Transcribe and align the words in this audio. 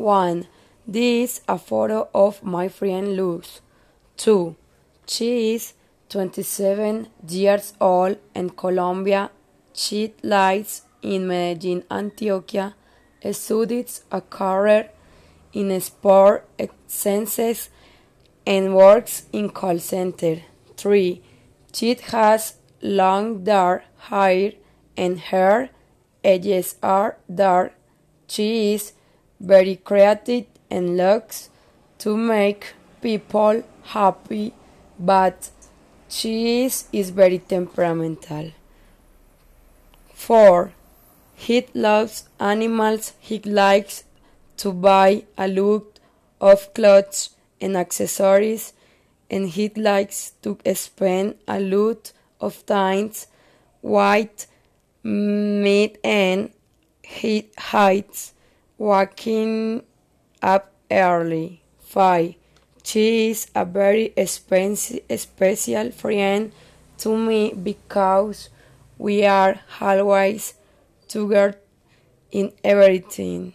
1. 0.00 0.46
This 0.86 1.36
is 1.36 1.40
a 1.46 1.58
photo 1.58 2.08
of 2.14 2.42
my 2.42 2.68
friend 2.68 3.16
Luz. 3.16 3.60
2. 4.16 4.56
She 5.06 5.54
is 5.54 5.74
27 6.08 7.08
years 7.28 7.74
old 7.78 8.16
in 8.34 8.48
Colombia. 8.50 9.30
She 9.74 10.14
lives 10.22 10.82
in 11.02 11.28
Medellin, 11.28 11.82
Antioquia. 11.90 12.74
Studies 13.30 14.04
a 14.10 14.22
career 14.22 14.88
in 15.52 15.78
sport 15.82 16.48
sciences 16.86 17.68
and 18.46 18.74
works 18.74 19.26
in 19.32 19.50
call 19.50 19.78
center. 19.78 20.40
3. 20.78 21.20
She 21.74 21.94
has 21.94 22.54
long 22.80 23.44
dark 23.44 23.82
hair 24.08 24.52
and 24.96 25.20
her 25.20 25.68
edges 26.24 26.76
are 26.82 27.18
dark. 27.32 27.74
She 28.26 28.72
is 28.72 28.94
very 29.40 29.76
creative 29.76 30.46
and 30.70 30.96
looks 30.96 31.48
to 31.98 32.16
make 32.16 32.74
people 33.00 33.62
happy, 33.82 34.52
but 34.98 35.50
she 36.08 36.64
is, 36.64 36.84
is 36.92 37.10
very 37.10 37.38
temperamental. 37.38 38.52
4. 40.14 40.72
He 41.34 41.66
loves 41.72 42.28
animals. 42.38 43.14
He 43.18 43.38
likes 43.40 44.04
to 44.58 44.72
buy 44.72 45.24
a 45.38 45.48
lot 45.48 45.98
of 46.40 46.72
clothes 46.74 47.30
and 47.60 47.76
accessories, 47.76 48.72
and 49.30 49.48
he 49.48 49.70
likes 49.70 50.32
to 50.42 50.58
spend 50.74 51.36
a 51.48 51.60
lot 51.60 52.12
of 52.40 52.64
time 52.66 53.12
white 53.80 54.46
meat 55.02 55.98
and 56.04 56.50
he 57.02 57.50
hides 57.56 58.34
waking 58.80 59.82
up 60.40 60.72
early. 60.90 61.62
5. 61.82 62.34
She 62.82 63.30
is 63.30 63.50
a 63.54 63.66
very 63.66 64.14
special 64.16 65.90
friend 65.92 66.52
to 66.98 67.16
me 67.16 67.52
because 67.52 68.48
we 68.96 69.26
are 69.26 69.60
always 69.80 70.54
together 71.08 71.58
in 72.32 72.52
everything. 72.64 73.52